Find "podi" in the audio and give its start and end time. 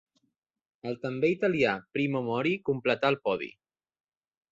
3.29-3.51